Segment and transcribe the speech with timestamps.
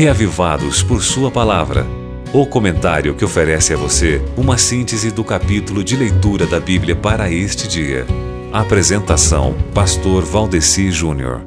[0.00, 1.86] reavivados por Sua palavra.
[2.32, 7.30] O comentário que oferece a você uma síntese do capítulo de leitura da Bíblia para
[7.30, 8.06] este dia.
[8.50, 11.42] Apresentação: Pastor Valdeci Júnior.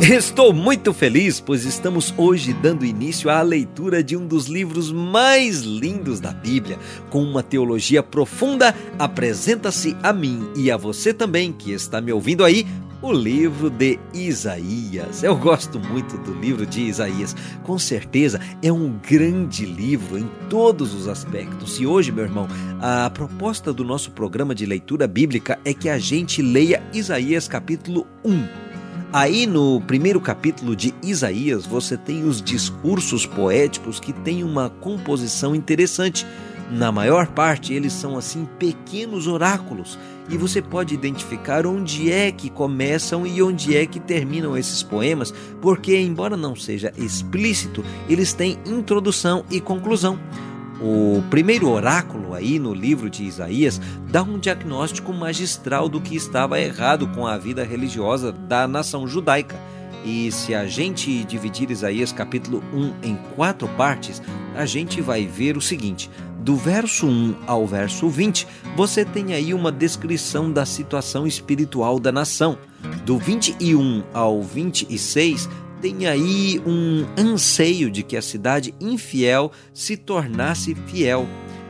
[0.00, 5.60] Estou muito feliz, pois estamos hoje dando início à leitura de um dos livros mais
[5.60, 6.78] lindos da Bíblia.
[7.10, 12.42] Com uma teologia profunda, apresenta-se a mim e a você também que está me ouvindo
[12.42, 12.66] aí
[13.04, 15.22] o livro de Isaías.
[15.22, 17.36] Eu gosto muito do livro de Isaías.
[17.62, 21.78] Com certeza é um grande livro em todos os aspectos.
[21.78, 22.48] E hoje, meu irmão,
[22.80, 28.06] a proposta do nosso programa de leitura bíblica é que a gente leia Isaías capítulo
[28.24, 28.64] 1
[29.14, 35.54] Aí no primeiro capítulo de Isaías você tem os discursos poéticos que têm uma composição
[35.54, 36.26] interessante.
[36.70, 42.48] Na maior parte eles são assim pequenos oráculos e você pode identificar onde é que
[42.48, 48.58] começam e onde é que terminam esses poemas, porque embora não seja explícito, eles têm
[48.64, 50.18] introdução e conclusão.
[50.80, 56.60] O primeiro oráculo aí no livro de Isaías dá um diagnóstico magistral do que estava
[56.60, 59.56] errado com a vida religiosa da nação judaica.
[60.04, 64.20] E se a gente dividir Isaías capítulo 1 em quatro partes,
[64.54, 66.10] a gente vai ver o seguinte:
[66.40, 72.12] do verso 1 ao verso 20, você tem aí uma descrição da situação espiritual da
[72.12, 72.58] nação.
[73.04, 75.48] Do 21 ao 26,
[75.80, 81.26] tem aí um anseio de que a cidade infiel se tornasse fiel.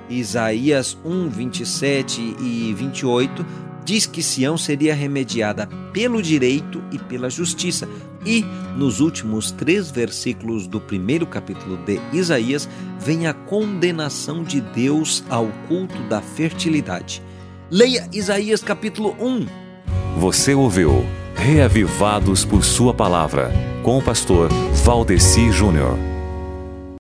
[0.08, 3.46] Isaías 1, 27 e 28
[3.84, 7.88] diz que Sião seria remediada pelo direito e pela justiça.
[8.26, 8.44] E
[8.76, 12.68] nos últimos três versículos do primeiro capítulo de Isaías
[12.98, 17.22] vem a condenação de Deus ao culto da fertilidade.
[17.70, 19.46] Leia Isaías capítulo 1.
[20.18, 24.48] Você ouviu Reavivados por Sua Palavra com o pastor
[24.84, 26.13] Valdeci Júnior.